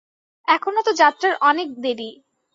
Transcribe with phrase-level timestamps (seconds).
[0.47, 2.09] এখনো তো যাত্রার অনেক দেরি।